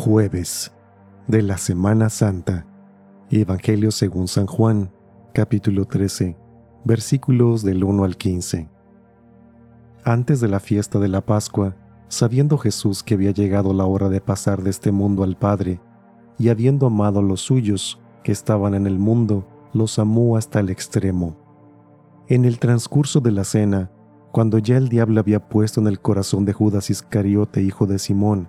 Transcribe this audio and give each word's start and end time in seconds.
Jueves 0.00 0.72
de 1.28 1.42
la 1.42 1.58
Semana 1.58 2.08
Santa. 2.08 2.66
Evangelio 3.28 3.90
según 3.90 4.28
San 4.28 4.46
Juan, 4.46 4.90
capítulo 5.34 5.84
13, 5.84 6.38
versículos 6.86 7.62
del 7.62 7.84
1 7.84 8.04
al 8.04 8.16
15. 8.16 8.70
Antes 10.02 10.40
de 10.40 10.48
la 10.48 10.58
fiesta 10.58 10.98
de 11.00 11.08
la 11.08 11.20
Pascua, 11.20 11.76
sabiendo 12.08 12.56
Jesús 12.56 13.02
que 13.02 13.12
había 13.12 13.32
llegado 13.32 13.74
la 13.74 13.84
hora 13.84 14.08
de 14.08 14.22
pasar 14.22 14.62
de 14.62 14.70
este 14.70 14.90
mundo 14.90 15.22
al 15.22 15.36
Padre, 15.36 15.82
y 16.38 16.48
habiendo 16.48 16.86
amado 16.86 17.18
a 17.18 17.22
los 17.22 17.42
suyos 17.42 18.00
que 18.24 18.32
estaban 18.32 18.72
en 18.72 18.86
el 18.86 18.98
mundo, 18.98 19.46
los 19.74 19.98
amó 19.98 20.38
hasta 20.38 20.60
el 20.60 20.70
extremo. 20.70 21.36
En 22.26 22.46
el 22.46 22.58
transcurso 22.58 23.20
de 23.20 23.32
la 23.32 23.44
cena, 23.44 23.90
cuando 24.32 24.56
ya 24.56 24.78
el 24.78 24.88
diablo 24.88 25.20
había 25.20 25.46
puesto 25.46 25.78
en 25.78 25.88
el 25.88 26.00
corazón 26.00 26.46
de 26.46 26.54
Judas 26.54 26.88
Iscariote, 26.88 27.60
hijo 27.60 27.84
de 27.84 27.98
Simón, 27.98 28.48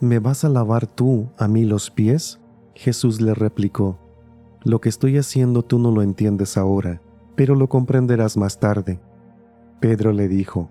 ¿me 0.00 0.18
vas 0.18 0.44
a 0.44 0.48
lavar 0.48 0.86
tú 0.86 1.28
a 1.38 1.48
mí 1.48 1.64
los 1.64 1.90
pies? 1.90 2.40
Jesús 2.74 3.20
le 3.20 3.34
replicó, 3.34 3.98
Lo 4.62 4.80
que 4.80 4.88
estoy 4.88 5.16
haciendo 5.16 5.62
tú 5.62 5.78
no 5.78 5.90
lo 5.90 6.02
entiendes 6.02 6.56
ahora, 6.56 7.00
pero 7.34 7.54
lo 7.54 7.68
comprenderás 7.68 8.36
más 8.36 8.60
tarde. 8.60 9.00
Pedro 9.80 10.12
le 10.12 10.28
dijo, 10.28 10.70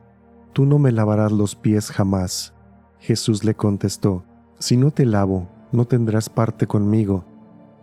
Tú 0.53 0.65
no 0.65 0.79
me 0.79 0.91
lavarás 0.91 1.31
los 1.31 1.55
pies 1.55 1.91
jamás. 1.91 2.53
Jesús 2.99 3.43
le 3.43 3.55
contestó, 3.55 4.23
Si 4.59 4.77
no 4.77 4.91
te 4.91 5.05
lavo, 5.05 5.49
no 5.71 5.85
tendrás 5.85 6.29
parte 6.29 6.67
conmigo. 6.67 7.25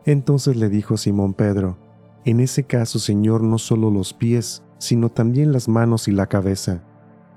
Entonces 0.04 0.56
le 0.56 0.68
dijo 0.68 0.96
Simón 0.96 1.34
Pedro, 1.34 1.78
En 2.24 2.40
ese 2.40 2.64
caso, 2.64 2.98
Señor, 2.98 3.42
no 3.42 3.58
solo 3.58 3.90
los 3.90 4.14
pies, 4.14 4.62
sino 4.78 5.08
también 5.08 5.52
las 5.52 5.68
manos 5.68 6.08
y 6.08 6.12
la 6.12 6.26
cabeza. 6.26 6.82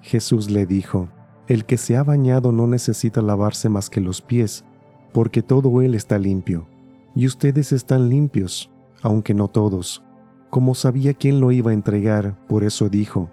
Jesús 0.01 0.49
le 0.49 0.65
dijo, 0.65 1.09
El 1.47 1.65
que 1.65 1.77
se 1.77 1.95
ha 1.95 2.03
bañado 2.03 2.51
no 2.51 2.65
necesita 2.65 3.21
lavarse 3.21 3.69
más 3.69 3.89
que 3.89 4.01
los 4.01 4.21
pies, 4.21 4.65
porque 5.13 5.43
todo 5.43 5.81
él 5.81 5.93
está 5.93 6.17
limpio. 6.17 6.67
Y 7.15 7.27
ustedes 7.27 7.71
están 7.71 8.09
limpios, 8.09 8.71
aunque 9.03 9.33
no 9.33 9.47
todos. 9.47 10.03
Como 10.49 10.73
sabía 10.73 11.13
quién 11.13 11.39
lo 11.39 11.51
iba 11.51 11.71
a 11.71 11.73
entregar, 11.75 12.35
por 12.47 12.63
eso 12.63 12.89
dijo, 12.89 13.29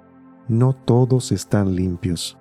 No 0.46 0.74
todos 0.74 1.32
están 1.32 1.74
limpios. 1.74 2.36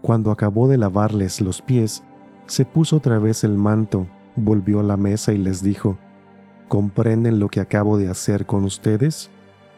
Cuando 0.00 0.30
acabó 0.30 0.66
de 0.66 0.78
lavarles 0.78 1.40
los 1.40 1.60
pies, 1.60 2.02
se 2.46 2.64
puso 2.64 2.96
otra 2.96 3.18
vez 3.18 3.44
el 3.44 3.58
manto, 3.58 4.06
volvió 4.34 4.80
a 4.80 4.84
la 4.84 4.96
mesa 4.96 5.32
y 5.32 5.38
les 5.38 5.62
dijo, 5.62 5.98
¿Comprenden 6.68 7.38
lo 7.38 7.48
que 7.48 7.60
acabo 7.60 7.98
de 7.98 8.08
hacer 8.08 8.46
con 8.46 8.64
ustedes? 8.64 9.30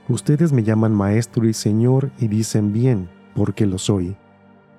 Ustedes 0.09 0.53
me 0.53 0.63
llaman 0.63 0.95
maestro 0.95 1.47
y 1.49 1.53
señor 1.53 2.13
y 2.19 2.29
dicen 2.29 2.73
bien, 2.73 3.11
porque 3.35 3.67
lo 3.67 3.79
soy. 3.79 4.17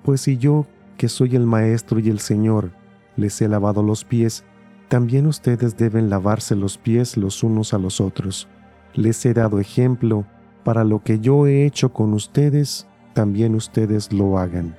Pues 0.02 0.22
si 0.22 0.38
yo, 0.38 0.66
que 0.96 1.08
soy 1.08 1.36
el 1.36 1.46
Maestro 1.46 1.98
y 1.98 2.08
el 2.10 2.20
Señor, 2.20 2.70
les 3.16 3.40
he 3.40 3.48
lavado 3.48 3.82
los 3.82 4.04
pies, 4.04 4.44
también 4.88 5.26
ustedes 5.26 5.76
deben 5.76 6.10
lavarse 6.10 6.56
los 6.56 6.76
pies 6.76 7.16
los 7.16 7.42
unos 7.42 7.74
a 7.74 7.78
los 7.78 8.00
otros. 8.00 8.48
Les 8.94 9.24
he 9.24 9.34
dado 9.34 9.60
ejemplo, 9.60 10.24
para 10.64 10.84
lo 10.84 11.02
que 11.02 11.20
yo 11.20 11.46
he 11.46 11.64
hecho 11.64 11.92
con 11.92 12.12
ustedes, 12.12 12.86
también 13.14 13.54
ustedes 13.54 14.12
lo 14.12 14.38
hagan. 14.38 14.76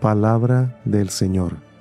Palabra 0.00 0.80
del 0.84 1.08
Señor. 1.08 1.73